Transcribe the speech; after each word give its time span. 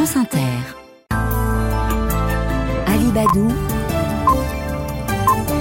France 0.00 0.16
Inter. 0.16 0.60
Ali 2.86 3.12
Badou. 3.12 3.79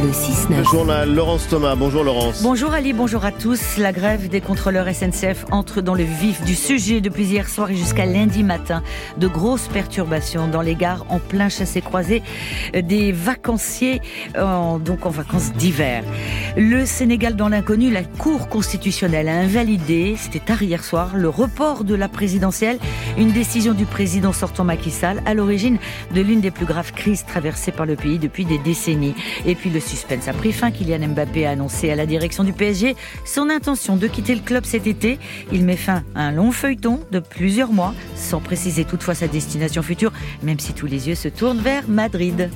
Le 0.02 0.12
6-9. 0.12 0.58
Le 0.60 0.64
journal 0.64 1.14
Laurence 1.14 1.46
Thomas. 1.50 1.76
Bonjour 1.76 2.06
Laurence. 2.06 2.42
Bonjour 2.42 2.72
Ali, 2.72 2.94
bonjour 2.94 3.26
à 3.26 3.34
tous. 3.34 3.76
La 3.78 3.92
grève 3.92 4.30
des 4.30 4.40
contrôleurs 4.40 4.88
SNCF 4.88 5.46
entre 5.52 5.82
dans 5.82 5.94
le 5.94 6.06
vif 6.06 6.42
du 6.46 6.56
sujet 6.56 7.02
depuis 7.02 7.26
hier 7.26 7.50
soir 7.50 7.70
et 7.70 7.76
jusqu'à 7.76 8.06
lundi 8.06 8.44
matin. 8.44 8.82
De 9.18 9.28
grosses 9.28 9.68
perturbations 9.68 10.48
dans 10.48 10.62
les 10.62 10.76
gares 10.76 11.06
en 11.10 11.20
plein 11.20 11.50
chassé-croisé 11.50 12.24
des 12.74 13.12
vacanciers 13.12 14.00
en, 14.38 14.80
donc 14.80 15.06
en 15.06 15.10
vacances 15.10 15.52
d'hiver. 15.52 16.06
Le 16.56 16.86
Sénégal 16.86 17.36
dans 17.36 17.50
l'inconnu, 17.50 17.92
la 17.92 18.04
Cour 18.04 18.48
constitutionnelle 18.48 19.28
a 19.28 19.36
invalidé, 19.36 20.16
c'était 20.18 20.40
tard 20.40 20.64
hier 20.64 20.84
soir, 20.84 21.12
le 21.16 21.28
report 21.28 21.84
de 21.84 21.96
la 21.96 22.08
présidentielle, 22.08 22.80
une 23.18 23.32
décision 23.34 23.74
du 23.74 23.86
président 23.86 24.32
sortant 24.32 24.64
Macky 24.64 24.92
Sall 24.92 25.22
à 25.26 25.34
l'origine 25.34 25.78
de 26.16 26.22
l'une 26.22 26.40
des 26.40 26.52
plus 26.52 26.66
graves 26.66 26.94
crises 26.94 27.26
traversées 27.26 27.74
par 27.74 27.86
le 27.86 27.98
pays 27.98 28.18
depuis 28.18 28.46
des 28.46 28.60
décennies. 28.60 29.14
Et 29.46 29.56
puis 29.56 29.70
le 29.70 29.82
suspense 29.90 30.28
a 30.28 30.34
pris 30.34 30.52
fin. 30.52 30.72
Kylian 30.72 31.08
Mbappé 31.10 31.46
a 31.46 31.52
annoncé 31.52 31.90
à 31.90 31.96
la 31.96 32.06
direction 32.06 32.44
du 32.44 32.54
PSG 32.54 32.96
son 33.26 33.50
intention 33.50 33.96
de 33.96 34.08
quitter 34.08 34.36
le 34.36 34.42
club 34.42 34.66
cet 34.66 34.88
été. 34.88 35.18
Il 35.52 35.66
met 35.66 35.78
fin 35.78 36.04
à 36.16 36.22
un 36.22 36.32
long 36.32 36.52
feuilleton 36.52 37.00
de 37.12 37.20
plusieurs 37.20 37.72
mois, 37.72 37.94
sans 38.16 38.40
préciser 38.40 38.86
toutefois 38.86 39.16
sa 39.16 39.28
destination 39.28 39.82
future, 39.82 40.12
même 40.44 40.60
si 40.60 40.74
tous 40.74 40.86
les 40.86 41.08
yeux 41.08 41.16
se 41.16 41.28
tournent 41.28 41.60
vers 41.60 41.88
Madrid. 41.88 42.50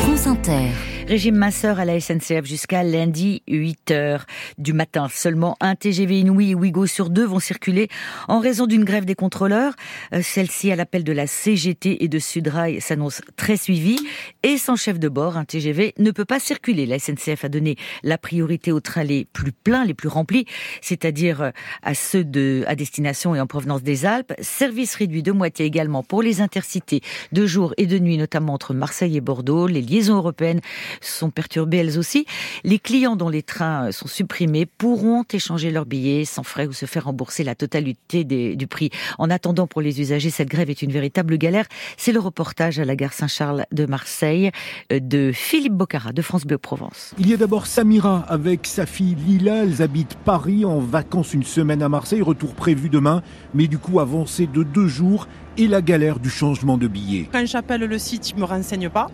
France 0.00 0.26
Inter. 0.26 0.97
Régime 1.08 1.36
masseur 1.36 1.80
à 1.80 1.86
la 1.86 1.98
SNCF 1.98 2.44
jusqu'à 2.44 2.82
lundi 2.82 3.42
8h 3.48 4.24
du 4.58 4.74
matin. 4.74 5.08
Seulement 5.10 5.56
un 5.58 5.74
TGV 5.74 6.20
Inouï 6.20 6.50
et 6.50 6.54
Ouigo 6.54 6.84
sur 6.84 7.08
deux 7.08 7.24
vont 7.24 7.38
circuler 7.38 7.88
en 8.28 8.40
raison 8.40 8.66
d'une 8.66 8.84
grève 8.84 9.06
des 9.06 9.14
contrôleurs. 9.14 9.72
Euh, 10.12 10.20
celle-ci, 10.22 10.70
à 10.70 10.76
l'appel 10.76 11.04
de 11.04 11.12
la 11.12 11.26
CGT 11.26 12.04
et 12.04 12.08
de 12.08 12.18
Sudrail, 12.18 12.82
s'annonce 12.82 13.22
très 13.36 13.56
suivie. 13.56 13.98
Et 14.42 14.58
sans 14.58 14.76
chef 14.76 14.98
de 14.98 15.08
bord, 15.08 15.38
un 15.38 15.46
TGV 15.46 15.94
ne 15.96 16.10
peut 16.10 16.26
pas 16.26 16.38
circuler. 16.40 16.84
La 16.84 16.98
SNCF 16.98 17.42
a 17.42 17.48
donné 17.48 17.76
la 18.02 18.18
priorité 18.18 18.70
aux 18.70 18.80
trains 18.80 19.02
les 19.02 19.24
plus 19.24 19.52
pleins, 19.52 19.86
les 19.86 19.94
plus 19.94 20.08
remplis, 20.08 20.44
c'est-à-dire 20.82 21.40
euh, 21.40 21.50
à 21.82 21.94
ceux 21.94 22.22
de, 22.22 22.64
à 22.66 22.74
destination 22.74 23.34
et 23.34 23.40
en 23.40 23.46
provenance 23.46 23.82
des 23.82 24.04
Alpes. 24.04 24.34
Service 24.42 24.94
réduit 24.94 25.22
de 25.22 25.32
moitié 25.32 25.64
également 25.64 26.02
pour 26.02 26.20
les 26.20 26.42
intercités 26.42 27.00
de 27.32 27.46
jour 27.46 27.72
et 27.78 27.86
de 27.86 27.98
nuit, 27.98 28.18
notamment 28.18 28.52
entre 28.52 28.74
Marseille 28.74 29.16
et 29.16 29.22
Bordeaux. 29.22 29.66
Les 29.66 29.80
liaisons 29.80 30.16
européennes 30.16 30.60
sont 31.00 31.30
perturbées 31.30 31.78
elles 31.78 31.98
aussi. 31.98 32.26
Les 32.64 32.78
clients 32.78 33.16
dont 33.16 33.28
les 33.28 33.42
trains 33.42 33.92
sont 33.92 34.08
supprimés 34.08 34.66
pourront 34.66 35.24
échanger 35.32 35.70
leurs 35.70 35.86
billets 35.86 36.24
sans 36.24 36.42
frais 36.42 36.66
ou 36.66 36.72
se 36.72 36.86
faire 36.86 37.04
rembourser 37.04 37.44
la 37.44 37.54
totalité 37.54 38.24
des, 38.24 38.56
du 38.56 38.66
prix. 38.66 38.90
En 39.18 39.30
attendant, 39.30 39.66
pour 39.66 39.80
les 39.80 40.00
usagers, 40.00 40.30
cette 40.30 40.48
grève 40.48 40.70
est 40.70 40.82
une 40.82 40.92
véritable 40.92 41.38
galère. 41.38 41.66
C'est 41.96 42.12
le 42.12 42.20
reportage 42.20 42.78
à 42.78 42.84
la 42.84 42.96
gare 42.96 43.12
Saint-Charles 43.12 43.64
de 43.72 43.86
Marseille 43.86 44.50
euh, 44.92 45.00
de 45.00 45.32
Philippe 45.32 45.74
Bocara 45.74 46.12
de 46.12 46.22
France 46.22 46.44
Bleu 46.44 46.58
Provence. 46.58 47.14
Il 47.18 47.28
y 47.28 47.34
a 47.34 47.36
d'abord 47.36 47.66
Samira 47.66 48.24
avec 48.28 48.66
sa 48.66 48.86
fille 48.86 49.14
Lila. 49.14 49.64
Elles 49.64 49.82
habitent 49.82 50.16
Paris 50.24 50.64
en 50.64 50.78
vacances 50.78 51.34
une 51.34 51.44
semaine 51.44 51.82
à 51.82 51.88
Marseille. 51.88 52.22
Retour 52.22 52.54
prévu 52.54 52.88
demain, 52.88 53.22
mais 53.54 53.66
du 53.66 53.78
coup 53.78 54.00
avancé 54.00 54.46
de 54.46 54.62
deux 54.62 54.88
jours 54.88 55.26
et 55.58 55.66
la 55.66 55.82
galère 55.82 56.20
du 56.20 56.30
changement 56.30 56.78
de 56.78 56.86
billet. 56.86 57.28
Quand 57.32 57.44
j'appelle 57.44 57.80
le 57.80 57.98
site, 57.98 58.30
ils 58.30 58.36
me 58.36 58.44
renseignent 58.44 58.90
pas. 58.90 59.08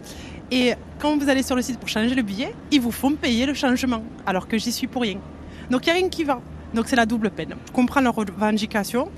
Et 0.50 0.74
quand 0.98 1.16
vous 1.18 1.28
allez 1.28 1.42
sur 1.42 1.56
le 1.56 1.62
site 1.62 1.78
pour 1.78 1.88
changer 1.88 2.14
le 2.14 2.22
billet, 2.22 2.54
ils 2.70 2.80
vous 2.80 2.92
font 2.92 3.12
payer 3.12 3.46
le 3.46 3.54
changement, 3.54 4.02
alors 4.26 4.46
que 4.46 4.58
j'y 4.58 4.72
suis 4.72 4.86
pour 4.86 5.02
rien. 5.02 5.18
Donc 5.70 5.86
il 5.86 5.92
n'y 5.92 5.98
a 5.98 6.00
rien 6.00 6.08
qui 6.08 6.24
va. 6.24 6.40
Donc 6.74 6.88
c'est 6.88 6.96
la 6.96 7.06
double 7.06 7.30
peine. 7.30 7.54
Je 7.66 7.72
comprends 7.72 8.00
leurs 8.00 8.14
revendications. 8.14 9.08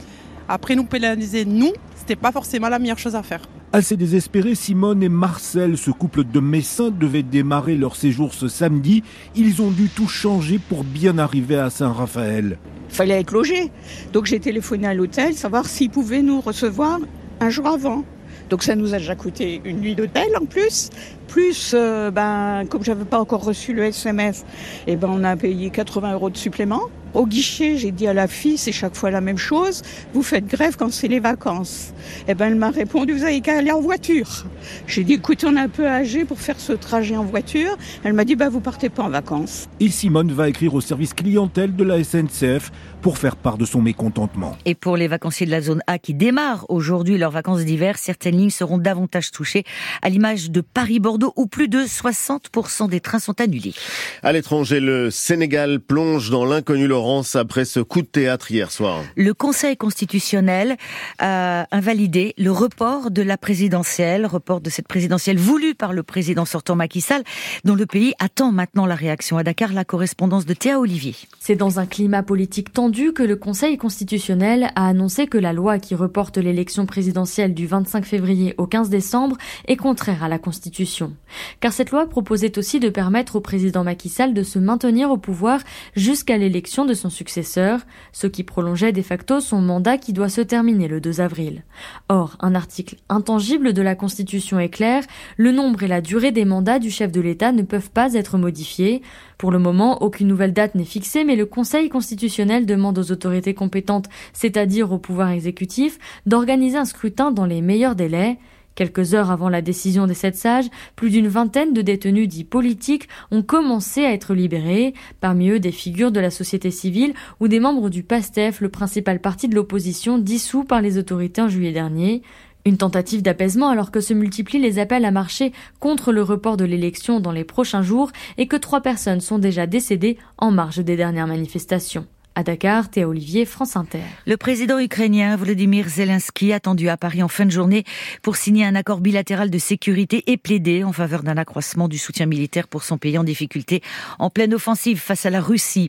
Après 0.48 0.76
nous 0.76 0.84
pénaliser, 0.84 1.44
nous, 1.44 1.72
c'était 1.96 2.16
pas 2.16 2.30
forcément 2.30 2.68
la 2.68 2.78
meilleure 2.78 2.98
chose 2.98 3.16
à 3.16 3.22
faire. 3.22 3.42
Assez 3.72 3.96
désespérés, 3.96 4.54
Simone 4.54 5.02
et 5.02 5.08
Marcel, 5.08 5.76
ce 5.76 5.90
couple 5.90 6.22
de 6.24 6.38
Messins, 6.38 6.90
devaient 6.90 7.24
démarrer 7.24 7.74
leur 7.74 7.96
séjour 7.96 8.32
ce 8.32 8.46
samedi. 8.46 9.02
Ils 9.34 9.60
ont 9.60 9.70
dû 9.70 9.88
tout 9.88 10.06
changer 10.06 10.58
pour 10.58 10.84
bien 10.84 11.18
arriver 11.18 11.56
à 11.56 11.68
Saint-Raphaël. 11.68 12.58
fallait 12.88 13.20
être 13.20 13.32
logé. 13.32 13.72
Donc 14.12 14.26
j'ai 14.26 14.38
téléphoné 14.38 14.86
à 14.86 14.94
l'hôtel, 14.94 15.34
savoir 15.34 15.66
s'ils 15.66 15.90
pouvaient 15.90 16.22
nous 16.22 16.40
recevoir 16.40 17.00
un 17.40 17.50
jour 17.50 17.66
avant. 17.66 18.04
Donc 18.50 18.62
ça 18.62 18.76
nous 18.76 18.94
a 18.94 18.98
déjà 18.98 19.14
coûté 19.14 19.60
une 19.64 19.80
nuit 19.80 19.94
d'hôtel 19.94 20.28
en 20.40 20.44
plus. 20.44 20.90
Plus, 21.28 21.72
euh, 21.74 22.10
ben, 22.10 22.64
comme 22.68 22.84
j'avais 22.84 23.04
pas 23.04 23.18
encore 23.18 23.44
reçu 23.44 23.72
le 23.72 23.84
SMS, 23.84 24.44
eh 24.86 24.96
ben, 24.96 25.08
on 25.10 25.24
a 25.24 25.36
payé 25.36 25.70
80 25.70 26.12
euros 26.14 26.30
de 26.30 26.36
supplément. 26.36 26.82
Au 27.16 27.24
guichet, 27.24 27.78
j'ai 27.78 27.92
dit 27.92 28.06
à 28.06 28.12
la 28.12 28.28
fille, 28.28 28.58
c'est 28.58 28.72
chaque 28.72 28.94
fois 28.94 29.10
la 29.10 29.22
même 29.22 29.38
chose. 29.38 29.80
Vous 30.12 30.22
faites 30.22 30.46
grève 30.46 30.76
quand 30.76 30.92
c'est 30.92 31.08
les 31.08 31.18
vacances. 31.18 31.94
Eh 32.28 32.34
ben, 32.34 32.48
elle 32.48 32.56
m'a 32.56 32.68
répondu, 32.68 33.14
vous 33.14 33.24
avez 33.24 33.40
qu'à 33.40 33.56
aller 33.56 33.72
en 33.72 33.80
voiture. 33.80 34.44
J'ai 34.86 35.02
dit, 35.02 35.14
écoute, 35.14 35.42
on 35.48 35.56
est 35.56 35.60
un 35.60 35.70
peu 35.70 35.86
âgé 35.86 36.26
pour 36.26 36.38
faire 36.38 36.60
ce 36.60 36.74
trajet 36.74 37.16
en 37.16 37.24
voiture. 37.24 37.74
Elle 38.04 38.12
m'a 38.12 38.26
dit, 38.26 38.36
bah, 38.36 38.50
vous 38.50 38.60
partez 38.60 38.90
pas 38.90 39.02
en 39.02 39.08
vacances. 39.08 39.66
Et 39.80 39.88
Simone 39.88 40.30
va 40.30 40.50
écrire 40.50 40.74
au 40.74 40.82
service 40.82 41.14
clientèle 41.14 41.74
de 41.74 41.84
la 41.84 42.04
SNCF 42.04 42.70
pour 43.00 43.16
faire 43.16 43.36
part 43.36 43.56
de 43.56 43.64
son 43.64 43.80
mécontentement. 43.80 44.54
Et 44.66 44.74
pour 44.74 44.98
les 44.98 45.08
vacanciers 45.08 45.46
de 45.46 45.52
la 45.52 45.62
zone 45.62 45.80
A 45.86 45.98
qui 45.98 46.12
démarrent 46.12 46.66
aujourd'hui 46.68 47.16
leurs 47.16 47.30
vacances 47.30 47.64
d'hiver, 47.64 47.96
certaines 47.96 48.36
lignes 48.36 48.50
seront 48.50 48.76
davantage 48.76 49.30
touchées, 49.30 49.64
à 50.02 50.10
l'image 50.10 50.50
de 50.50 50.60
Paris-Bordeaux 50.60 51.32
où 51.36 51.46
plus 51.46 51.68
de 51.68 51.78
60% 51.78 52.90
des 52.90 53.00
trains 53.00 53.20
sont 53.20 53.40
annulés. 53.40 53.74
À 54.22 54.32
l'étranger, 54.32 54.80
le 54.80 55.10
Sénégal 55.10 55.80
plonge 55.80 56.28
dans 56.28 56.44
l'inconnu 56.44 56.86
Laurence 57.06 57.36
après 57.36 57.64
ce 57.64 57.78
coup 57.78 58.02
de 58.02 58.06
théâtre 58.06 58.50
hier 58.50 58.72
soir. 58.72 59.04
Le 59.14 59.32
Conseil 59.32 59.76
constitutionnel 59.76 60.76
a 61.20 61.68
invalidé 61.70 62.34
le 62.36 62.50
report 62.50 63.12
de 63.12 63.22
la 63.22 63.38
présidentielle, 63.38 64.26
report 64.26 64.60
de 64.60 64.70
cette 64.70 64.88
présidentielle 64.88 65.38
voulue 65.38 65.76
par 65.76 65.92
le 65.92 66.02
président 66.02 66.44
sortant 66.44 66.74
Macky 66.74 67.00
Sall, 67.00 67.22
dont 67.64 67.76
le 67.76 67.86
pays 67.86 68.12
attend 68.18 68.50
maintenant 68.50 68.86
la 68.86 68.96
réaction. 68.96 69.38
À 69.38 69.44
Dakar, 69.44 69.72
la 69.72 69.84
correspondance 69.84 70.46
de 70.46 70.54
Théa 70.54 70.80
Olivier. 70.80 71.14
C'est 71.38 71.54
dans 71.54 71.78
un 71.78 71.86
climat 71.86 72.24
politique 72.24 72.72
tendu 72.72 73.12
que 73.12 73.22
le 73.22 73.36
Conseil 73.36 73.78
constitutionnel 73.78 74.72
a 74.74 74.88
annoncé 74.88 75.28
que 75.28 75.38
la 75.38 75.52
loi 75.52 75.78
qui 75.78 75.94
reporte 75.94 76.38
l'élection 76.38 76.86
présidentielle 76.86 77.54
du 77.54 77.68
25 77.68 78.04
février 78.04 78.56
au 78.58 78.66
15 78.66 78.88
décembre 78.88 79.36
est 79.68 79.76
contraire 79.76 80.24
à 80.24 80.28
la 80.28 80.40
Constitution. 80.40 81.14
Car 81.60 81.72
cette 81.72 81.92
loi 81.92 82.08
proposait 82.08 82.58
aussi 82.58 82.80
de 82.80 82.88
permettre 82.88 83.36
au 83.36 83.40
président 83.40 83.84
Macky 83.84 84.08
Sall 84.08 84.34
de 84.34 84.42
se 84.42 84.58
maintenir 84.58 85.12
au 85.12 85.18
pouvoir 85.18 85.60
jusqu'à 85.94 86.36
l'élection 86.36 86.84
de 86.86 86.94
son 86.94 87.10
successeur, 87.10 87.80
ce 88.12 88.26
qui 88.26 88.44
prolongeait 88.44 88.92
de 88.92 89.02
facto 89.02 89.40
son 89.40 89.60
mandat 89.60 89.98
qui 89.98 90.12
doit 90.12 90.28
se 90.28 90.40
terminer 90.40 90.88
le 90.88 91.00
2 91.00 91.20
avril. 91.20 91.64
Or, 92.08 92.36
un 92.40 92.54
article 92.54 92.96
intangible 93.08 93.72
de 93.72 93.82
la 93.82 93.94
Constitution 93.94 94.58
est 94.58 94.68
clair, 94.68 95.04
le 95.36 95.52
nombre 95.52 95.82
et 95.82 95.88
la 95.88 96.00
durée 96.00 96.32
des 96.32 96.44
mandats 96.44 96.78
du 96.78 96.90
chef 96.90 97.12
de 97.12 97.20
l'État 97.20 97.52
ne 97.52 97.62
peuvent 97.62 97.90
pas 97.90 98.14
être 98.14 98.38
modifiés. 98.38 99.02
Pour 99.38 99.50
le 99.50 99.58
moment, 99.58 100.02
aucune 100.02 100.28
nouvelle 100.28 100.52
date 100.52 100.74
n'est 100.74 100.84
fixée, 100.84 101.24
mais 101.24 101.36
le 101.36 101.46
Conseil 101.46 101.88
constitutionnel 101.88 102.64
demande 102.64 102.98
aux 102.98 103.12
autorités 103.12 103.54
compétentes, 103.54 104.08
c'est-à-dire 104.32 104.92
au 104.92 104.98
pouvoir 104.98 105.30
exécutif, 105.30 105.98
d'organiser 106.24 106.78
un 106.78 106.84
scrutin 106.84 107.32
dans 107.32 107.46
les 107.46 107.60
meilleurs 107.60 107.96
délais. 107.96 108.38
Quelques 108.76 109.14
heures 109.14 109.30
avant 109.30 109.48
la 109.48 109.62
décision 109.62 110.06
des 110.06 110.14
sept 110.14 110.36
sages, 110.36 110.68
plus 110.96 111.08
d'une 111.08 111.28
vingtaine 111.28 111.72
de 111.72 111.80
détenus 111.80 112.28
dits 112.28 112.44
politiques 112.44 113.08
ont 113.30 113.42
commencé 113.42 114.04
à 114.04 114.12
être 114.12 114.34
libérés, 114.34 114.92
parmi 115.20 115.48
eux 115.48 115.58
des 115.58 115.72
figures 115.72 116.12
de 116.12 116.20
la 116.20 116.30
société 116.30 116.70
civile 116.70 117.14
ou 117.40 117.48
des 117.48 117.58
membres 117.58 117.88
du 117.88 118.02
PASTEF, 118.02 118.60
le 118.60 118.68
principal 118.68 119.20
parti 119.20 119.48
de 119.48 119.54
l'opposition 119.54 120.18
dissous 120.18 120.62
par 120.62 120.82
les 120.82 120.98
autorités 120.98 121.40
en 121.40 121.48
juillet 121.48 121.72
dernier. 121.72 122.20
Une 122.66 122.76
tentative 122.76 123.22
d'apaisement 123.22 123.70
alors 123.70 123.90
que 123.90 124.00
se 124.00 124.12
multiplient 124.12 124.60
les 124.60 124.78
appels 124.78 125.06
à 125.06 125.10
marcher 125.10 125.52
contre 125.80 126.12
le 126.12 126.22
report 126.22 126.58
de 126.58 126.64
l'élection 126.66 127.18
dans 127.18 127.32
les 127.32 127.44
prochains 127.44 127.82
jours 127.82 128.10
et 128.36 128.46
que 128.46 128.56
trois 128.56 128.82
personnes 128.82 129.20
sont 129.22 129.38
déjà 129.38 129.66
décédées 129.66 130.18
en 130.36 130.50
marge 130.50 130.84
des 130.84 130.96
dernières 130.96 131.28
manifestations. 131.28 132.06
À 132.38 132.42
Dakar, 132.42 132.90
Théa 132.90 133.08
Olivier, 133.08 133.46
France. 133.46 133.78
Le 134.26 134.36
président 134.36 134.78
ukrainien 134.78 135.36
Volodymyr 135.36 135.88
Zelensky 135.88 136.52
attendu 136.52 136.90
à 136.90 136.98
Paris 136.98 137.22
en 137.22 137.28
fin 137.28 137.46
de 137.46 137.50
journée 137.50 137.84
pour 138.20 138.36
signer 138.36 138.66
un 138.66 138.74
accord 138.74 139.00
bilatéral 139.00 139.48
de 139.48 139.56
sécurité 139.56 140.22
et 140.26 140.36
plaider 140.36 140.84
en 140.84 140.92
faveur 140.92 141.22
d'un 141.22 141.38
accroissement 141.38 141.88
du 141.88 141.96
soutien 141.96 142.26
militaire 142.26 142.68
pour 142.68 142.82
son 142.82 142.98
pays 142.98 143.16
en 143.16 143.24
difficulté 143.24 143.82
en 144.18 144.28
pleine 144.28 144.52
offensive 144.52 144.98
face 144.98 145.24
à 145.24 145.30
la 145.30 145.40
Russie. 145.40 145.88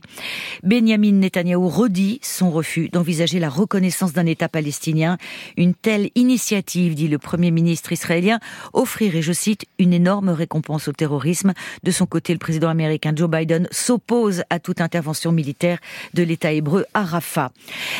Benjamin 0.62 1.12
Netanyahou 1.12 1.68
redit 1.68 2.18
son 2.22 2.50
refus 2.50 2.88
d'envisager 2.88 3.38
la 3.40 3.50
reconnaissance 3.50 4.14
d'un 4.14 4.24
État 4.24 4.48
palestinien. 4.48 5.18
Une 5.58 5.74
telle 5.74 6.08
initiative, 6.14 6.94
dit 6.94 7.08
le 7.08 7.18
Premier 7.18 7.50
ministre 7.50 7.92
israélien, 7.92 8.40
offrirait, 8.72 9.20
je 9.20 9.34
cite, 9.34 9.66
une 9.78 9.92
énorme 9.92 10.30
récompense 10.30 10.88
au 10.88 10.92
terrorisme. 10.92 11.52
De 11.82 11.90
son 11.90 12.06
côté, 12.06 12.32
le 12.32 12.38
président 12.38 12.70
américain 12.70 13.12
Joe 13.14 13.28
Biden 13.28 13.68
s'oppose 13.70 14.44
à 14.48 14.60
toute 14.60 14.80
intervention 14.80 15.30
militaire 15.30 15.78
de 16.14 16.22
l'État 16.22 16.37
l'État 16.38 16.52
hébreu 16.52 16.86
à 16.94 17.02
Rafah. 17.02 17.50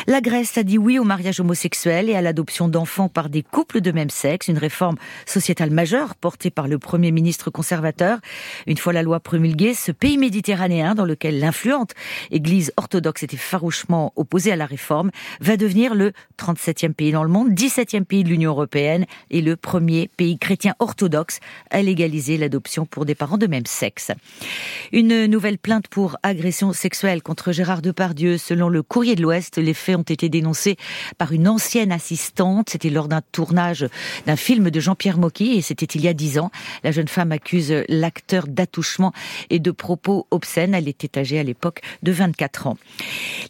La 0.07 0.21
Grèce 0.21 0.57
a 0.57 0.63
dit 0.63 0.77
oui 0.77 0.97
au 0.97 1.03
mariage 1.03 1.41
homosexuel 1.41 2.09
et 2.09 2.15
à 2.15 2.21
l'adoption 2.21 2.69
d'enfants 2.69 3.09
par 3.09 3.27
des 3.27 3.43
couples 3.43 3.81
de 3.81 3.91
même 3.91 4.09
sexe, 4.09 4.47
une 4.47 4.57
réforme 4.57 4.95
sociétale 5.25 5.71
majeure 5.71 6.15
portée 6.15 6.49
par 6.49 6.69
le 6.69 6.79
Premier 6.79 7.11
ministre 7.11 7.49
conservateur. 7.49 8.19
Une 8.65 8.77
fois 8.77 8.93
la 8.93 9.03
loi 9.03 9.19
promulguée, 9.19 9.73
ce 9.73 9.91
pays 9.91 10.17
méditerranéen 10.17 10.95
dans 10.95 11.03
lequel 11.03 11.41
l'influente 11.41 11.95
Église 12.31 12.71
orthodoxe 12.77 13.23
était 13.23 13.35
farouchement 13.35 14.13
opposée 14.15 14.53
à 14.53 14.55
la 14.55 14.65
réforme 14.65 15.11
va 15.41 15.57
devenir 15.57 15.93
le 15.93 16.13
37e 16.37 16.93
pays 16.93 17.11
dans 17.11 17.23
le 17.23 17.29
monde, 17.29 17.51
17e 17.51 18.05
pays 18.05 18.23
de 18.23 18.29
l'Union 18.29 18.51
européenne 18.51 19.05
et 19.31 19.41
le 19.41 19.57
premier 19.57 20.09
pays 20.15 20.37
chrétien 20.37 20.75
orthodoxe 20.79 21.41
à 21.71 21.81
légaliser 21.81 22.37
l'adoption 22.37 22.85
pour 22.85 23.03
des 23.03 23.15
parents 23.15 23.37
de 23.37 23.47
même 23.47 23.65
sexe. 23.65 24.11
Une 24.93 25.25
nouvelle 25.25 25.57
plainte 25.57 25.89
pour 25.89 26.15
agression 26.23 26.71
sexuelle 26.71 27.21
contre 27.21 27.51
Gérard 27.51 27.81
Depardieu. 27.81 28.28
Selon 28.37 28.69
le 28.69 28.83
Courrier 28.83 29.15
de 29.15 29.21
l'Ouest, 29.21 29.57
les 29.57 29.73
faits 29.73 29.95
ont 29.95 30.03
été 30.03 30.29
dénoncés 30.29 30.77
par 31.17 31.31
une 31.31 31.47
ancienne 31.47 31.91
assistante. 31.91 32.69
C'était 32.69 32.89
lors 32.89 33.07
d'un 33.07 33.21
tournage 33.31 33.87
d'un 34.25 34.35
film 34.35 34.69
de 34.69 34.79
Jean-Pierre 34.79 35.17
Mocky 35.17 35.53
et 35.53 35.61
c'était 35.61 35.85
il 35.85 36.01
y 36.01 36.07
a 36.07 36.13
dix 36.13 36.39
ans. 36.39 36.51
La 36.83 36.91
jeune 36.91 37.07
femme 37.07 37.31
accuse 37.31 37.73
l'acteur 37.87 38.47
d'attouchement 38.47 39.13
et 39.49 39.59
de 39.59 39.71
propos 39.71 40.27
obscènes. 40.31 40.73
Elle 40.73 40.87
était 40.87 41.19
âgée 41.19 41.39
à 41.39 41.43
l'époque 41.43 41.81
de 42.03 42.11
24 42.11 42.67
ans. 42.67 42.77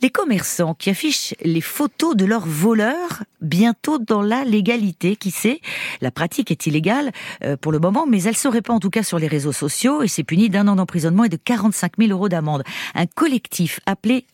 Les 0.01 0.09
commerçants 0.09 0.73
qui 0.73 0.89
affichent 0.89 1.33
les 1.43 1.61
photos 1.61 2.15
de 2.15 2.25
leurs 2.25 2.45
voleurs 2.45 3.23
bientôt 3.41 3.99
dans 3.99 4.21
la 4.21 4.43
légalité. 4.43 5.15
Qui 5.15 5.31
sait? 5.31 5.61
La 6.01 6.11
pratique 6.11 6.51
est 6.51 6.65
illégale 6.67 7.11
euh, 7.43 7.57
pour 7.57 7.71
le 7.71 7.79
moment, 7.79 8.05
mais 8.07 8.23
elle 8.23 8.37
se 8.37 8.47
répand 8.47 8.77
en 8.77 8.79
tout 8.79 8.89
cas 8.89 9.03
sur 9.03 9.19
les 9.19 9.27
réseaux 9.27 9.51
sociaux 9.51 10.03
et 10.03 10.07
c'est 10.07 10.23
puni 10.23 10.49
d'un 10.49 10.67
an 10.67 10.75
d'emprisonnement 10.75 11.23
et 11.23 11.29
de 11.29 11.37
45 11.37 11.93
000 11.97 12.11
euros 12.11 12.29
d'amende. 12.29 12.63
Un 12.95 13.05
collectif 13.05 13.79
appelé 13.85 14.25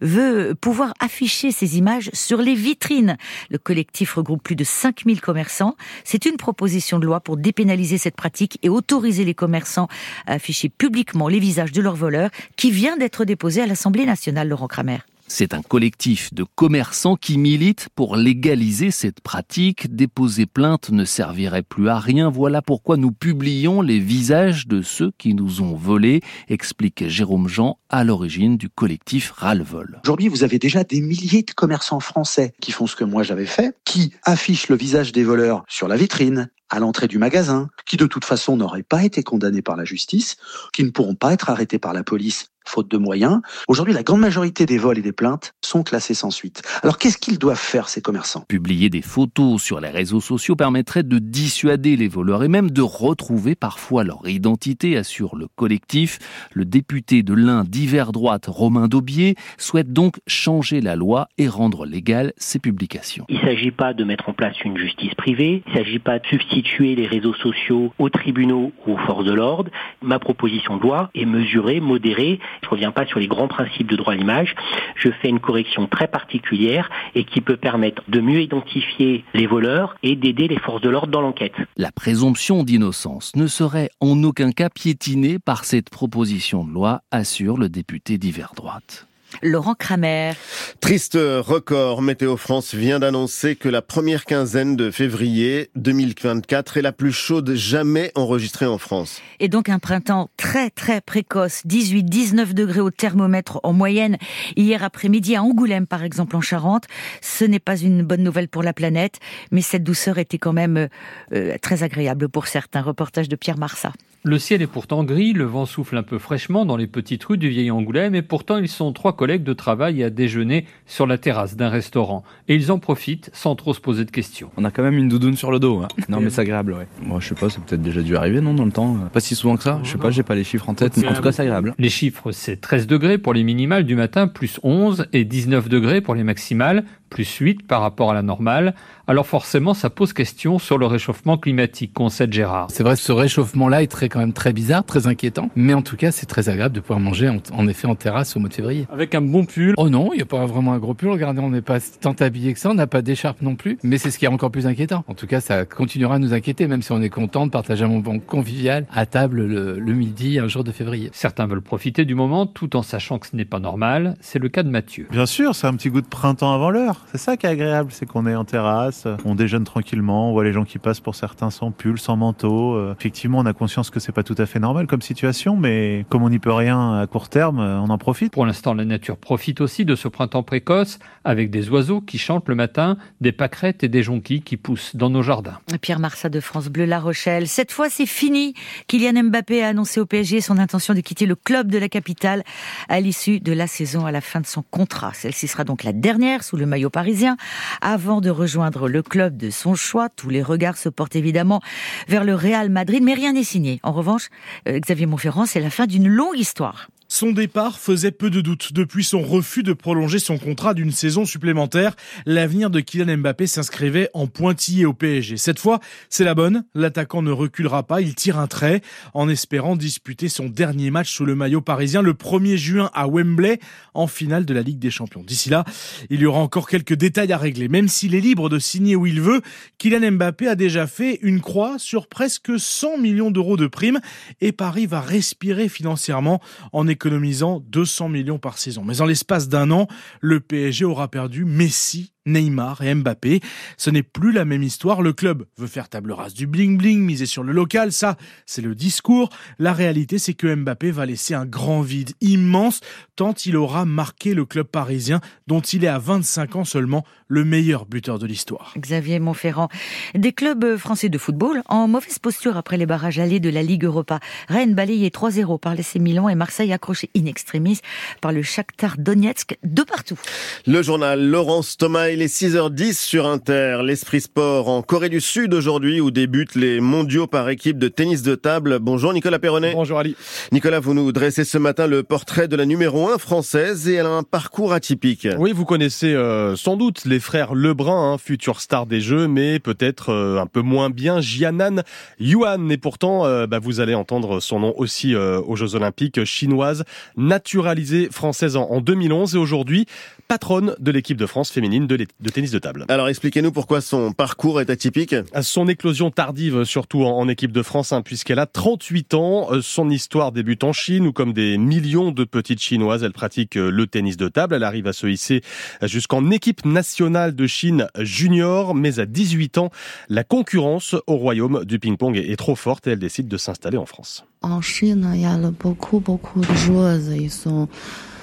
Veut 0.00 0.54
pouvoir 0.60 0.94
afficher 1.00 1.52
ces 1.52 1.78
images 1.78 2.10
sur 2.12 2.38
les 2.38 2.54
vitrines. 2.54 3.16
Le 3.50 3.58
collectif 3.58 4.14
regroupe 4.14 4.42
plus 4.42 4.56
de 4.56 4.64
5 4.64 5.02
000 5.06 5.18
commerçants. 5.20 5.76
C'est 6.04 6.26
une 6.26 6.36
proposition 6.36 6.98
de 6.98 7.06
loi 7.06 7.20
pour 7.20 7.36
dépénaliser 7.36 7.98
cette 7.98 8.16
pratique 8.16 8.58
et 8.62 8.68
autoriser 8.68 9.24
les 9.24 9.34
commerçants 9.34 9.88
à 10.26 10.32
afficher 10.32 10.68
publiquement 10.68 11.28
les 11.28 11.38
visages 11.38 11.72
de 11.72 11.82
leurs 11.82 11.96
voleurs 11.96 12.30
qui 12.56 12.70
vient 12.70 12.96
d'être 12.96 13.24
déposé 13.24 13.62
à 13.62 13.66
l'Assemblée 13.66 14.06
nationale, 14.06 14.48
Laurent 14.48 14.68
Kramer. 14.68 14.98
C'est 15.34 15.54
un 15.54 15.62
collectif 15.62 16.34
de 16.34 16.44
commerçants 16.44 17.16
qui 17.16 17.38
milite 17.38 17.88
pour 17.94 18.16
légaliser 18.16 18.90
cette 18.90 19.22
pratique. 19.22 19.96
Déposer 19.96 20.44
plainte 20.44 20.90
ne 20.90 21.06
servirait 21.06 21.62
plus 21.62 21.88
à 21.88 21.98
rien. 21.98 22.28
Voilà 22.28 22.60
pourquoi 22.60 22.98
nous 22.98 23.12
publions 23.12 23.80
les 23.80 23.98
visages 23.98 24.66
de 24.66 24.82
ceux 24.82 25.10
qui 25.16 25.32
nous 25.32 25.62
ont 25.62 25.74
volés, 25.74 26.20
explique 26.48 27.08
Jérôme 27.08 27.48
Jean 27.48 27.78
à 27.88 28.04
l'origine 28.04 28.58
du 28.58 28.68
collectif 28.68 29.30
Ralvol. 29.30 30.02
Aujourd'hui, 30.04 30.28
vous 30.28 30.44
avez 30.44 30.58
déjà 30.58 30.84
des 30.84 31.00
milliers 31.00 31.44
de 31.44 31.52
commerçants 31.52 32.00
français 32.00 32.52
qui 32.60 32.70
font 32.70 32.86
ce 32.86 32.94
que 32.94 33.04
moi 33.04 33.22
j'avais 33.22 33.46
fait, 33.46 33.74
qui 33.86 34.12
affichent 34.24 34.68
le 34.68 34.76
visage 34.76 35.12
des 35.12 35.24
voleurs 35.24 35.64
sur 35.66 35.88
la 35.88 35.96
vitrine, 35.96 36.50
à 36.68 36.78
l'entrée 36.78 37.08
du 37.08 37.16
magasin, 37.16 37.68
qui 37.86 37.96
de 37.96 38.06
toute 38.06 38.26
façon 38.26 38.58
n'auraient 38.58 38.82
pas 38.82 39.02
été 39.02 39.22
condamnés 39.22 39.62
par 39.62 39.76
la 39.76 39.84
justice, 39.84 40.36
qui 40.74 40.84
ne 40.84 40.90
pourront 40.90 41.14
pas 41.14 41.32
être 41.32 41.48
arrêtés 41.48 41.78
par 41.78 41.94
la 41.94 42.04
police 42.04 42.52
faute 42.64 42.90
de 42.90 42.96
moyens. 42.96 43.40
Aujourd'hui, 43.68 43.94
la 43.94 44.02
grande 44.02 44.20
majorité 44.20 44.66
des 44.66 44.78
vols 44.78 44.98
et 44.98 45.02
des 45.02 45.12
plaintes 45.12 45.54
sont 45.62 45.82
classés 45.82 46.14
sans 46.14 46.30
suite. 46.30 46.62
Alors 46.82 46.98
qu'est-ce 46.98 47.18
qu'ils 47.18 47.38
doivent 47.38 47.58
faire, 47.58 47.88
ces 47.88 48.00
commerçants? 48.00 48.44
Publier 48.48 48.90
des 48.90 49.02
photos 49.02 49.62
sur 49.62 49.80
les 49.80 49.88
réseaux 49.88 50.20
sociaux 50.20 50.56
permettrait 50.56 51.02
de 51.02 51.18
dissuader 51.18 51.96
les 51.96 52.08
voleurs 52.08 52.44
et 52.44 52.48
même 52.48 52.70
de 52.70 52.82
retrouver 52.82 53.54
parfois 53.54 54.04
leur 54.04 54.28
identité, 54.28 54.96
assure 54.96 55.36
le 55.36 55.48
collectif. 55.54 56.18
Le 56.52 56.64
député 56.64 57.22
de 57.22 57.34
l'Ain 57.34 57.64
d'hiver 57.64 58.12
droite, 58.12 58.46
Romain 58.46 58.88
Daubier, 58.88 59.36
souhaite 59.58 59.92
donc 59.92 60.16
changer 60.26 60.80
la 60.80 60.96
loi 60.96 61.28
et 61.38 61.48
rendre 61.48 61.86
légales 61.86 62.32
ces 62.36 62.58
publications. 62.58 63.24
Il 63.28 63.36
ne 63.36 63.42
s'agit 63.42 63.70
pas 63.70 63.94
de 63.94 64.04
mettre 64.04 64.28
en 64.28 64.32
place 64.32 64.56
une 64.64 64.76
justice 64.76 65.14
privée, 65.14 65.62
il 65.66 65.72
ne 65.72 65.78
s'agit 65.78 65.98
pas 65.98 66.18
de 66.18 66.26
substituer 66.26 66.94
les 66.94 67.06
réseaux 67.06 67.34
sociaux 67.34 67.92
aux 67.98 68.08
tribunaux 68.10 68.72
ou 68.86 68.92
aux 68.92 68.98
forces 68.98 69.24
de 69.24 69.32
l'ordre. 69.32 69.70
Ma 70.00 70.18
proposition 70.18 70.76
de 70.76 70.82
loi 70.82 71.10
est 71.14 71.24
mesurée, 71.24 71.80
modérée 71.80 72.38
je 72.60 72.66
ne 72.66 72.70
reviens 72.70 72.92
pas 72.92 73.06
sur 73.06 73.18
les 73.18 73.28
grands 73.28 73.48
principes 73.48 73.90
de 73.90 73.96
droit 73.96 74.12
à 74.12 74.16
l'image. 74.16 74.54
Je 74.96 75.10
fais 75.20 75.28
une 75.28 75.40
correction 75.40 75.86
très 75.86 76.08
particulière 76.08 76.90
et 77.14 77.24
qui 77.24 77.40
peut 77.40 77.56
permettre 77.56 78.02
de 78.08 78.20
mieux 78.20 78.40
identifier 78.40 79.24
les 79.34 79.46
voleurs 79.46 79.96
et 80.02 80.16
d'aider 80.16 80.48
les 80.48 80.58
forces 80.58 80.80
de 80.80 80.90
l'ordre 80.90 81.12
dans 81.12 81.20
l'enquête. 81.20 81.54
La 81.76 81.92
présomption 81.92 82.64
d'innocence 82.64 83.34
ne 83.36 83.46
serait 83.46 83.90
en 84.00 84.22
aucun 84.22 84.52
cas 84.52 84.68
piétinée 84.68 85.38
par 85.38 85.64
cette 85.64 85.90
proposition 85.90 86.64
de 86.64 86.72
loi, 86.72 87.02
assure 87.10 87.56
le 87.56 87.68
député 87.68 88.18
d'hiver 88.18 88.52
droite. 88.56 89.08
Laurent 89.42 89.74
Kramer. 89.74 90.32
Triste 90.80 91.16
record. 91.16 92.02
Météo 92.02 92.36
France 92.36 92.74
vient 92.74 92.98
d'annoncer 92.98 93.56
que 93.56 93.68
la 93.68 93.82
première 93.82 94.24
quinzaine 94.24 94.76
de 94.76 94.90
février 94.90 95.70
2024 95.76 96.76
est 96.76 96.82
la 96.82 96.92
plus 96.92 97.12
chaude 97.12 97.54
jamais 97.54 98.12
enregistrée 98.14 98.66
en 98.66 98.78
France. 98.78 99.20
Et 99.40 99.48
donc 99.48 99.68
un 99.68 99.78
printemps 99.78 100.28
très 100.36 100.70
très 100.70 101.00
précoce. 101.00 101.62
18-19 101.66 102.52
degrés 102.52 102.80
au 102.80 102.90
thermomètre 102.90 103.60
en 103.62 103.72
moyenne. 103.72 104.18
Hier 104.56 104.82
après-midi 104.82 105.36
à 105.36 105.42
Angoulême 105.42 105.86
par 105.86 106.02
exemple 106.02 106.36
en 106.36 106.40
Charente. 106.40 106.84
Ce 107.20 107.44
n'est 107.44 107.58
pas 107.60 107.76
une 107.76 108.02
bonne 108.02 108.22
nouvelle 108.22 108.48
pour 108.48 108.62
la 108.62 108.72
planète, 108.72 109.18
mais 109.50 109.62
cette 109.62 109.84
douceur 109.84 110.18
était 110.18 110.38
quand 110.38 110.52
même 110.52 110.88
euh, 111.32 111.56
très 111.62 111.82
agréable 111.82 112.28
pour 112.28 112.46
certains. 112.46 112.82
Reportage 112.82 113.28
de 113.28 113.36
Pierre 113.36 113.58
Marsat. 113.58 113.92
Le 114.24 114.38
ciel 114.38 114.62
est 114.62 114.68
pourtant 114.68 115.02
gris, 115.02 115.32
le 115.32 115.42
vent 115.42 115.66
souffle 115.66 115.96
un 115.96 116.04
peu 116.04 116.16
fraîchement 116.16 116.64
dans 116.64 116.76
les 116.76 116.86
petites 116.86 117.24
rues 117.24 117.38
du 117.38 117.48
vieil 117.48 117.72
Angoulême 117.72 118.14
et 118.14 118.22
pourtant 118.22 118.58
ils 118.58 118.68
sont 118.68 118.92
trois 118.92 119.16
collègues 119.16 119.42
de 119.42 119.52
travail 119.52 120.00
à 120.04 120.10
déjeuner 120.10 120.64
sur 120.86 121.08
la 121.08 121.18
terrasse 121.18 121.56
d'un 121.56 121.68
restaurant. 121.68 122.22
Et 122.46 122.54
ils 122.54 122.70
en 122.70 122.78
profitent 122.78 123.30
sans 123.32 123.56
trop 123.56 123.74
se 123.74 123.80
poser 123.80 124.04
de 124.04 124.12
questions. 124.12 124.52
On 124.56 124.64
a 124.64 124.70
quand 124.70 124.84
même 124.84 124.96
une 124.96 125.08
doudoune 125.08 125.36
sur 125.36 125.50
le 125.50 125.58
dos. 125.58 125.80
Hein. 125.80 125.88
Non 126.08 126.20
mais 126.20 126.30
c'est 126.30 126.42
agréable, 126.42 126.74
ouais. 126.74 126.86
Moi 127.02 127.18
je 127.18 127.30
sais 127.30 127.34
pas, 127.34 127.50
c'est 127.50 127.60
peut-être 127.64 127.82
déjà 127.82 128.00
dû 128.00 128.16
arriver, 128.16 128.40
non, 128.40 128.54
dans 128.54 128.64
le 128.64 128.70
temps. 128.70 128.96
Pas 129.12 129.18
si 129.18 129.34
souvent 129.34 129.56
que 129.56 129.64
ça. 129.64 129.80
Je 129.82 129.90
sais 129.90 129.98
pas, 129.98 130.12
j'ai 130.12 130.22
pas 130.22 130.36
les 130.36 130.44
chiffres 130.44 130.68
en 130.68 130.74
tête, 130.74 130.96
mais 130.98 131.08
en 131.08 131.14
tout 131.14 131.22
cas 131.22 131.32
c'est 131.32 131.42
agréable. 131.42 131.74
Les 131.76 131.90
chiffres, 131.90 132.30
c'est 132.30 132.60
13 132.60 132.86
degrés 132.86 133.18
pour 133.18 133.34
les 133.34 133.42
minimales 133.42 133.84
du 133.84 133.96
matin, 133.96 134.28
plus 134.28 134.60
11, 134.62 135.06
et 135.12 135.24
19 135.24 135.68
degrés 135.68 136.00
pour 136.00 136.14
les 136.14 136.22
maximales, 136.22 136.84
plus 137.12 137.30
8 137.36 137.66
par 137.66 137.82
rapport 137.82 138.10
à 138.10 138.14
la 138.14 138.22
normale. 138.22 138.74
Alors 139.06 139.26
forcément, 139.26 139.74
ça 139.74 139.90
pose 139.90 140.12
question 140.12 140.58
sur 140.58 140.78
le 140.78 140.86
réchauffement 140.86 141.36
climatique, 141.36 141.92
concède 141.92 142.32
Gérard. 142.32 142.68
C'est 142.70 142.82
vrai, 142.82 142.96
ce 142.96 143.12
réchauffement-là 143.12 143.82
est 143.82 143.88
très, 143.88 144.08
quand 144.08 144.20
même 144.20 144.32
très 144.32 144.52
bizarre, 144.52 144.84
très 144.84 145.06
inquiétant. 145.06 145.50
Mais 145.54 145.74
en 145.74 145.82
tout 145.82 145.96
cas, 145.96 146.10
c'est 146.10 146.26
très 146.26 146.48
agréable 146.48 146.74
de 146.74 146.80
pouvoir 146.80 147.00
manger 147.00 147.28
en, 147.28 147.68
effet 147.68 147.86
en 147.86 147.94
terrasse 147.94 148.34
au 148.36 148.40
mois 148.40 148.48
de 148.48 148.54
février. 148.54 148.86
Avec 148.90 149.14
un 149.14 149.20
bon 149.20 149.44
pull. 149.44 149.74
Oh 149.76 149.90
non, 149.90 150.12
il 150.12 150.16
n'y 150.16 150.22
a 150.22 150.26
pas 150.26 150.46
vraiment 150.46 150.72
un 150.72 150.78
gros 150.78 150.94
pull. 150.94 151.10
Regardez, 151.10 151.40
on 151.40 151.50
n'est 151.50 151.62
pas 151.62 151.78
tant 152.00 152.14
habillé 152.20 152.54
que 152.54 152.58
ça, 152.58 152.70
on 152.70 152.74
n'a 152.74 152.86
pas 152.86 153.02
d'écharpe 153.02 153.42
non 153.42 153.54
plus. 153.54 153.78
Mais 153.82 153.98
c'est 153.98 154.10
ce 154.10 154.18
qui 154.18 154.24
est 154.24 154.28
encore 154.28 154.50
plus 154.50 154.66
inquiétant. 154.66 155.04
En 155.08 155.14
tout 155.14 155.26
cas, 155.26 155.40
ça 155.40 155.66
continuera 155.66 156.14
à 156.14 156.18
nous 156.18 156.32
inquiéter, 156.32 156.66
même 156.66 156.82
si 156.82 156.92
on 156.92 157.02
est 157.02 157.10
content 157.10 157.46
de 157.46 157.50
partager 157.50 157.84
un 157.84 157.88
moment 157.88 158.18
convivial 158.18 158.86
à 158.92 159.04
table 159.04 159.44
le, 159.44 159.78
le 159.78 159.92
midi, 159.92 160.38
un 160.38 160.48
jour 160.48 160.64
de 160.64 160.72
février. 160.72 161.10
Certains 161.12 161.46
veulent 161.46 161.60
profiter 161.60 162.04
du 162.04 162.14
moment 162.14 162.46
tout 162.46 162.76
en 162.76 162.82
sachant 162.82 163.18
que 163.18 163.26
ce 163.26 163.36
n'est 163.36 163.44
pas 163.44 163.58
normal. 163.58 164.16
C'est 164.20 164.38
le 164.38 164.48
cas 164.48 164.62
de 164.62 164.70
Mathieu. 164.70 165.06
Bien 165.10 165.26
sûr, 165.26 165.54
c'est 165.54 165.66
un 165.66 165.74
petit 165.74 165.90
goût 165.90 166.00
de 166.00 166.06
printemps 166.06 166.54
avant 166.54 166.70
l'heure. 166.70 167.01
C'est 167.10 167.18
ça 167.18 167.32
agréable, 167.42 167.90
c'est 167.92 168.06
qu'on 168.06 168.26
est 168.26 168.34
en 168.34 168.44
terrasse, 168.44 169.06
on 169.24 169.34
déjeune 169.34 169.64
tranquillement, 169.64 170.30
on 170.30 170.32
voit 170.32 170.44
les 170.44 170.52
gens 170.52 170.64
qui 170.64 170.78
passent 170.78 171.00
pour 171.00 171.14
certains 171.14 171.50
sans 171.50 171.70
pull, 171.70 171.98
sans 171.98 172.16
manteau. 172.16 172.74
Euh, 172.74 172.94
effectivement, 172.98 173.38
on 173.38 173.46
a 173.46 173.52
conscience 173.52 173.90
que 173.90 174.00
c'est 174.00 174.12
pas 174.12 174.22
tout 174.22 174.34
à 174.38 174.46
fait 174.46 174.58
normal 174.58 174.86
comme 174.86 175.02
situation, 175.02 175.56
mais 175.56 176.06
comme 176.08 176.22
on 176.22 176.30
n'y 176.30 176.38
peut 176.38 176.52
rien 176.52 177.00
à 177.00 177.06
court 177.06 177.28
terme, 177.28 177.60
euh, 177.60 177.80
on 177.80 177.90
en 177.90 177.98
profite. 177.98 178.32
Pour 178.32 178.46
l'instant, 178.46 178.74
la 178.74 178.84
nature 178.84 179.16
profite 179.16 179.60
aussi 179.60 179.84
de 179.84 179.94
ce 179.94 180.08
printemps 180.08 180.42
précoce 180.42 180.98
avec 181.24 181.50
des 181.50 181.68
oiseaux 181.70 182.00
qui 182.00 182.18
chantent 182.18 182.48
le 182.48 182.54
matin, 182.54 182.96
des 183.20 183.32
pâquerettes 183.32 183.84
et 183.84 183.88
des 183.88 184.02
jonquilles 184.02 184.42
qui 184.42 184.56
poussent 184.56 184.96
dans 184.96 185.10
nos 185.10 185.22
jardins. 185.22 185.58
Pierre 185.80 186.00
Marsat 186.00 186.28
de 186.28 186.40
France 186.40 186.68
Bleu 186.68 186.84
La 186.84 187.00
Rochelle. 187.00 187.48
Cette 187.48 187.72
fois, 187.72 187.88
c'est 187.90 188.06
fini. 188.06 188.54
Kylian 188.86 189.24
Mbappé 189.24 189.62
a 189.62 189.68
annoncé 189.68 190.00
au 190.00 190.06
PSG 190.06 190.40
son 190.40 190.58
intention 190.58 190.94
de 190.94 191.00
quitter 191.00 191.26
le 191.26 191.34
club 191.34 191.68
de 191.68 191.78
la 191.78 191.88
capitale 191.88 192.42
à 192.88 193.00
l'issue 193.00 193.40
de 193.40 193.52
la 193.52 193.66
saison, 193.66 194.06
à 194.06 194.12
la 194.12 194.20
fin 194.20 194.40
de 194.40 194.46
son 194.46 194.62
contrat. 194.62 195.12
Celle-ci 195.14 195.48
sera 195.48 195.64
donc 195.64 195.84
la 195.84 195.92
dernière 195.92 196.42
sous 196.44 196.56
le 196.56 196.66
maillot 196.66 196.90
parisien 196.92 197.36
avant 197.80 198.20
de 198.20 198.30
rejoindre 198.30 198.88
le 198.88 199.02
club 199.02 199.36
de 199.36 199.50
son 199.50 199.74
choix. 199.74 200.08
Tous 200.08 200.30
les 200.30 200.42
regards 200.42 200.76
se 200.76 200.88
portent 200.88 201.16
évidemment 201.16 201.60
vers 202.06 202.24
le 202.24 202.34
Real 202.34 202.70
Madrid, 202.70 203.02
mais 203.02 203.14
rien 203.14 203.32
n'est 203.32 203.42
signé. 203.42 203.80
En 203.82 203.92
revanche, 203.92 204.28
euh, 204.68 204.78
Xavier 204.78 205.06
Montferrand, 205.06 205.46
c'est 205.46 205.60
la 205.60 205.70
fin 205.70 205.86
d'une 205.86 206.08
longue 206.08 206.38
histoire. 206.38 206.88
Son 207.14 207.30
départ 207.30 207.78
faisait 207.78 208.10
peu 208.10 208.30
de 208.30 208.40
doute. 208.40 208.72
Depuis 208.72 209.04
son 209.04 209.20
refus 209.20 209.62
de 209.62 209.74
prolonger 209.74 210.18
son 210.18 210.38
contrat 210.38 210.72
d'une 210.72 210.92
saison 210.92 211.26
supplémentaire, 211.26 211.94
l'avenir 212.24 212.70
de 212.70 212.80
Kylian 212.80 213.18
Mbappé 213.18 213.46
s'inscrivait 213.46 214.08
en 214.14 214.26
pointillé 214.26 214.86
au 214.86 214.94
PSG. 214.94 215.36
Cette 215.36 215.58
fois, 215.58 215.80
c'est 216.08 216.24
la 216.24 216.34
bonne. 216.34 216.64
L'attaquant 216.74 217.20
ne 217.20 217.30
reculera 217.30 217.82
pas. 217.82 218.00
Il 218.00 218.14
tire 218.14 218.38
un 218.38 218.46
trait 218.46 218.80
en 219.12 219.28
espérant 219.28 219.76
disputer 219.76 220.30
son 220.30 220.48
dernier 220.48 220.90
match 220.90 221.12
sous 221.12 221.26
le 221.26 221.34
maillot 221.34 221.60
parisien 221.60 222.00
le 222.00 222.14
1er 222.14 222.56
juin 222.56 222.90
à 222.94 223.06
Wembley 223.06 223.60
en 223.92 224.06
finale 224.06 224.46
de 224.46 224.54
la 224.54 224.62
Ligue 224.62 224.78
des 224.78 224.90
Champions. 224.90 225.22
D'ici 225.22 225.50
là, 225.50 225.66
il 226.08 226.18
y 226.20 226.24
aura 226.24 226.40
encore 226.40 226.66
quelques 226.66 226.94
détails 226.94 227.34
à 227.34 227.36
régler. 227.36 227.68
Même 227.68 227.88
s'il 227.88 228.14
est 228.14 228.20
libre 228.20 228.48
de 228.48 228.58
signer 228.58 228.96
où 228.96 229.04
il 229.04 229.20
veut, 229.20 229.42
Kylian 229.76 230.12
Mbappé 230.12 230.48
a 230.48 230.54
déjà 230.54 230.86
fait 230.86 231.18
une 231.20 231.42
croix 231.42 231.78
sur 231.78 232.06
presque 232.06 232.58
100 232.58 232.96
millions 232.96 233.30
d'euros 233.30 233.58
de 233.58 233.66
primes 233.66 234.00
et 234.40 234.52
Paris 234.52 234.86
va 234.86 235.02
respirer 235.02 235.68
financièrement 235.68 236.40
en 236.72 236.88
économie 236.88 237.01
économisant 237.02 237.58
200 237.58 238.08
millions 238.08 238.38
par 238.38 238.58
saison. 238.58 238.84
Mais 238.84 239.00
en 239.00 239.06
l'espace 239.06 239.48
d'un 239.48 239.72
an, 239.72 239.88
le 240.20 240.38
PSG 240.38 240.84
aura 240.84 241.08
perdu 241.08 241.44
Messi, 241.44 242.11
Neymar 242.26 242.82
et 242.82 242.94
Mbappé. 242.94 243.40
Ce 243.76 243.90
n'est 243.90 244.02
plus 244.02 244.32
la 244.32 244.44
même 244.44 244.62
histoire. 244.62 245.02
Le 245.02 245.12
club 245.12 245.44
veut 245.56 245.66
faire 245.66 245.88
table 245.88 246.12
rase 246.12 246.34
du 246.34 246.46
bling-bling, 246.46 246.98
miser 246.98 247.26
sur 247.26 247.42
le 247.42 247.52
local. 247.52 247.92
Ça, 247.92 248.16
c'est 248.46 248.62
le 248.62 248.74
discours. 248.74 249.30
La 249.58 249.72
réalité, 249.72 250.18
c'est 250.18 250.34
que 250.34 250.54
Mbappé 250.54 250.90
va 250.90 251.06
laisser 251.06 251.34
un 251.34 251.46
grand 251.46 251.82
vide 251.82 252.12
immense 252.20 252.80
tant 253.16 253.34
il 253.44 253.56
aura 253.56 253.84
marqué 253.84 254.34
le 254.34 254.44
club 254.44 254.66
parisien 254.66 255.20
dont 255.46 255.60
il 255.60 255.84
est 255.84 255.88
à 255.88 255.98
25 255.98 256.56
ans 256.56 256.64
seulement 256.64 257.04
le 257.28 257.44
meilleur 257.44 257.86
buteur 257.86 258.18
de 258.18 258.26
l'histoire. 258.26 258.74
Xavier 258.78 259.18
Montferrand. 259.18 259.68
Des 260.14 260.32
clubs 260.32 260.76
français 260.76 261.08
de 261.08 261.18
football 261.18 261.62
en 261.68 261.88
mauvaise 261.88 262.18
posture 262.18 262.56
après 262.56 262.76
les 262.76 262.86
barrages 262.86 263.18
allés 263.18 263.40
de 263.40 263.48
la 263.48 263.62
Ligue 263.62 263.84
Europa. 263.84 264.20
Rennes 264.48 264.74
balayé 264.74 265.08
3-0 265.08 265.58
par 265.58 265.74
l'AC 265.74 265.96
Milan 265.96 266.28
et 266.28 266.34
Marseille 266.34 266.72
accroché 266.72 267.10
in 267.16 267.26
extremis 267.26 267.80
par 268.20 268.32
le 268.32 268.42
Shakhtar 268.42 268.96
Donetsk 268.98 269.56
de 269.62 269.82
partout. 269.82 270.18
Le 270.66 270.82
journal 270.82 271.24
Laurence 271.24 271.76
Thomas 271.76 272.11
il 272.12 272.20
est 272.20 272.26
6h10 272.26 272.92
sur 272.92 273.26
Inter. 273.26 273.80
L'Esprit 273.82 274.20
Sport 274.20 274.68
en 274.68 274.82
Corée 274.82 275.08
du 275.08 275.20
Sud 275.20 275.54
aujourd'hui 275.54 275.98
où 276.00 276.10
débutent 276.10 276.54
les 276.56 276.78
mondiaux 276.78 277.26
par 277.26 277.48
équipe 277.48 277.78
de 277.78 277.88
tennis 277.88 278.22
de 278.22 278.34
table. 278.34 278.80
Bonjour 278.80 279.14
Nicolas 279.14 279.38
Perronnet. 279.38 279.72
Bonjour 279.74 279.98
Ali. 279.98 280.14
Nicolas, 280.52 280.78
vous 280.78 280.92
nous 280.92 281.10
dressez 281.12 281.44
ce 281.44 281.56
matin 281.56 281.86
le 281.86 282.02
portrait 282.02 282.48
de 282.48 282.56
la 282.56 282.66
numéro 282.66 283.08
1 283.08 283.16
française 283.16 283.88
et 283.88 283.94
elle 283.94 284.04
a 284.06 284.10
un 284.10 284.24
parcours 284.24 284.74
atypique. 284.74 285.26
Oui, 285.38 285.52
vous 285.52 285.64
connaissez 285.64 286.12
euh, 286.12 286.54
sans 286.54 286.76
doute 286.76 287.06
les 287.06 287.18
frères 287.18 287.54
Lebrun, 287.54 288.12
hein, 288.12 288.18
futur 288.18 288.60
star 288.60 288.84
des 288.84 289.00
Jeux, 289.00 289.26
mais 289.26 289.58
peut-être 289.58 290.10
euh, 290.10 290.38
un 290.38 290.46
peu 290.46 290.60
moins 290.60 290.90
bien 290.90 291.22
Jianan 291.22 291.82
Yuan. 292.20 292.70
Et 292.70 292.76
pourtant, 292.76 293.24
euh, 293.24 293.46
bah, 293.46 293.58
vous 293.58 293.80
allez 293.80 293.94
entendre 293.94 294.40
son 294.40 294.60
nom 294.60 294.74
aussi 294.76 295.14
aux 295.16 295.56
Jeux 295.56 295.76
Olympiques 295.76 296.24
chinoise, 296.24 296.84
naturalisée 297.16 298.08
française 298.10 298.56
en, 298.56 298.64
en 298.64 298.82
2011 298.82 299.34
et 299.34 299.38
aujourd'hui 299.38 299.86
patronne 300.28 300.74
de 300.78 300.90
l'équipe 300.90 301.16
de 301.16 301.26
France 301.26 301.50
féminine 301.50 301.86
de, 301.86 302.01
de, 302.20 302.30
tennis 302.30 302.50
de 302.50 302.58
table. 302.58 302.84
Alors 302.88 303.08
expliquez-nous 303.08 303.52
pourquoi 303.52 303.80
son 303.80 304.12
parcours 304.12 304.60
est 304.60 304.70
atypique. 304.70 305.14
Son 305.42 305.68
éclosion 305.68 306.10
tardive, 306.10 306.64
surtout 306.64 307.04
en, 307.04 307.18
en 307.18 307.28
équipe 307.28 307.52
de 307.52 307.62
France, 307.62 307.92
hein, 307.92 308.02
puisqu'elle 308.02 308.38
a 308.38 308.46
38 308.46 309.14
ans. 309.14 309.48
Son 309.60 309.90
histoire 309.90 310.32
débute 310.32 310.64
en 310.64 310.72
Chine, 310.72 311.06
où 311.06 311.12
comme 311.12 311.32
des 311.32 311.58
millions 311.58 312.10
de 312.10 312.24
petites 312.24 312.60
Chinoises, 312.60 313.02
elle 313.02 313.12
pratique 313.12 313.54
le 313.54 313.86
tennis 313.86 314.16
de 314.16 314.28
table. 314.28 314.54
Elle 314.54 314.64
arrive 314.64 314.86
à 314.86 314.92
se 314.92 315.06
hisser 315.06 315.42
jusqu'en 315.82 316.30
équipe 316.30 316.64
nationale 316.64 317.34
de 317.34 317.46
Chine 317.46 317.86
junior, 317.98 318.74
mais 318.74 318.98
à 318.98 319.06
18 319.06 319.58
ans, 319.58 319.70
la 320.08 320.24
concurrence 320.24 320.94
au 321.06 321.16
royaume 321.16 321.64
du 321.64 321.78
ping-pong 321.78 322.16
est, 322.16 322.30
est 322.30 322.36
trop 322.36 322.56
forte 322.56 322.86
et 322.86 322.90
elle 322.90 322.98
décide 322.98 323.28
de 323.28 323.36
s'installer 323.36 323.78
en 323.78 323.86
France. 323.86 324.24
En 324.42 324.60
Chine, 324.60 325.10
il 325.14 325.20
y 325.20 325.26
a 325.26 325.36
beaucoup, 325.50 326.00
beaucoup 326.00 326.40
de 326.40 326.54
joueuses. 326.54 327.08
Ils 327.08 327.30
sont 327.30 327.68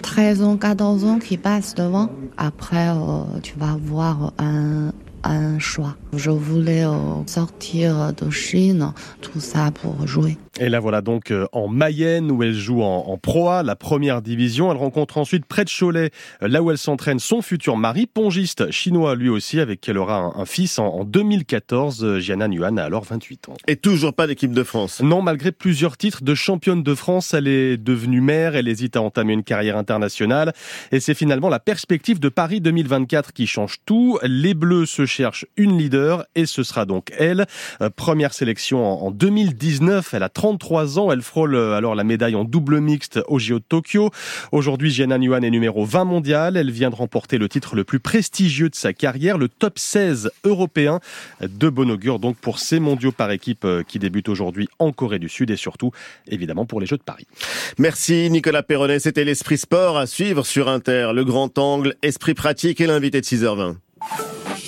13 0.01 0.43
ans, 0.43 0.57
14 0.57 1.05
ans 1.05 1.19
qui 1.19 1.37
passent 1.37 1.75
devant. 1.75 2.09
Après, 2.37 2.89
euh, 2.89 3.39
tu 3.41 3.57
vas 3.57 3.71
avoir 3.71 4.33
un, 4.37 4.91
un 5.23 5.59
choix. 5.59 5.95
Je 6.13 6.31
voulais 6.31 6.85
euh, 6.85 7.25
sortir 7.25 8.13
de 8.13 8.29
Chine, 8.29 8.93
tout 9.21 9.39
ça 9.39 9.71
pour 9.71 10.05
jouer. 10.07 10.37
Et 10.59 10.69
là 10.69 10.79
voilà 10.79 11.01
donc 11.01 11.31
euh, 11.31 11.47
en 11.53 11.67
Mayenne 11.67 12.31
où 12.31 12.43
elle 12.43 12.53
joue 12.53 12.81
en, 12.81 13.05
en 13.07 13.17
Proa, 13.17 13.63
la 13.63 13.75
première 13.75 14.21
division. 14.21 14.71
Elle 14.71 14.77
rencontre 14.77 15.17
ensuite 15.17 15.45
près 15.45 15.63
de 15.63 15.69
Cholet, 15.69 16.11
là 16.41 16.61
où 16.61 16.69
elle 16.69 16.77
s'entraîne, 16.77 17.19
son 17.19 17.41
futur 17.41 17.77
mari, 17.77 18.07
pongiste 18.07 18.69
chinois 18.71 19.15
lui 19.15 19.29
aussi, 19.29 19.59
avec 19.59 19.79
qui 19.81 19.91
elle 19.91 19.97
aura 19.97 20.17
un, 20.17 20.33
un 20.41 20.45
fils 20.45 20.77
en, 20.79 20.87
en 20.87 21.03
2014. 21.05 22.19
Jianan 22.19 22.51
Yuan 22.51 22.77
a 22.77 22.83
alors 22.83 23.05
28 23.05 23.49
ans. 23.49 23.53
Et 23.67 23.75
toujours 23.75 24.13
pas 24.13 24.27
d'équipe 24.27 24.51
de 24.51 24.63
France 24.63 25.01
Non, 25.01 25.21
malgré 25.21 25.51
plusieurs 25.51 25.95
titres 25.95 26.23
de 26.23 26.35
championne 26.35 26.83
de 26.83 26.95
France, 26.95 27.33
elle 27.33 27.47
est 27.47 27.77
devenue 27.77 28.21
mère, 28.21 28.55
elle 28.55 28.67
hésite 28.67 28.95
à 28.95 29.01
entamer 29.01 29.33
une 29.33 29.43
carrière 29.43 29.77
internationale. 29.77 30.53
Et 30.91 30.99
c'est 30.99 31.13
finalement 31.13 31.49
la 31.49 31.59
perspective 31.59 32.19
de 32.19 32.29
Paris 32.29 32.61
2024 32.61 33.33
qui 33.33 33.47
change 33.47 33.77
tout. 33.85 34.19
Les 34.23 34.53
Bleus 34.53 34.87
se 34.87 35.05
cherchent 35.05 35.45
une 35.55 35.77
leader 35.77 36.25
et 36.35 36.45
ce 36.45 36.63
sera 36.63 36.85
donc 36.85 37.11
elle. 37.17 37.45
Euh, 37.81 37.89
première 37.89 38.33
sélection 38.33 38.85
en, 38.85 39.07
en 39.07 39.11
2019, 39.11 40.13
elle 40.13 40.23
a 40.23 40.29
33 40.57 40.97
ans, 40.97 41.11
elle 41.11 41.21
frôle 41.21 41.53
euh, 41.53 41.75
alors 41.75 41.93
la 41.93 42.03
médaille 42.03 42.33
en 42.33 42.43
double 42.43 42.79
mixte 42.79 43.19
au 43.27 43.37
JO 43.37 43.59
de 43.59 43.63
Tokyo. 43.63 44.09
Aujourd'hui, 44.51 44.89
Jianan 44.89 45.21
Yuan 45.21 45.43
est 45.43 45.51
numéro 45.51 45.85
20 45.85 46.05
mondial. 46.05 46.57
Elle 46.57 46.71
vient 46.71 46.89
de 46.89 46.95
remporter 46.95 47.37
le 47.37 47.47
titre 47.47 47.75
le 47.75 47.83
plus 47.83 47.99
prestigieux 47.99 48.67
de 48.69 48.75
sa 48.75 48.91
carrière, 48.93 49.37
le 49.37 49.47
top 49.47 49.77
16 49.77 50.31
européen. 50.43 50.99
De 51.41 51.69
bon 51.69 51.91
augure 51.91 52.17
donc 52.17 52.37
pour 52.37 52.57
ces 52.57 52.79
mondiaux 52.79 53.11
par 53.11 53.29
équipe 53.29 53.63
euh, 53.63 53.83
qui 53.87 53.99
débutent 53.99 54.29
aujourd'hui 54.29 54.69
en 54.79 54.91
Corée 54.91 55.19
du 55.19 55.29
Sud 55.29 55.51
et 55.51 55.55
surtout, 55.55 55.91
évidemment, 56.27 56.65
pour 56.65 56.81
les 56.81 56.87
Jeux 56.87 56.97
de 56.97 57.03
Paris. 57.03 57.27
Merci 57.77 58.29
Nicolas 58.31 58.63
Perronnet. 58.63 58.97
C'était 58.97 59.25
l'Esprit 59.25 59.59
Sport 59.59 59.99
à 59.99 60.07
suivre 60.07 60.47
sur 60.47 60.67
Inter. 60.67 61.11
Le 61.13 61.23
grand 61.25 61.55
angle, 61.59 61.95
Esprit 62.01 62.33
pratique 62.33 62.81
et 62.81 62.87
l'invité 62.87 63.21
de 63.21 63.25
6h20. 63.25 63.75